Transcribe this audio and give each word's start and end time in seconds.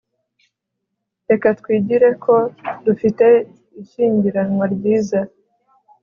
Reka 1.29 1.47
twigire 1.59 2.09
ko 2.23 2.35
dufite 2.85 3.25
ishyingiranwa 3.81 4.65
ryiza 4.75 5.19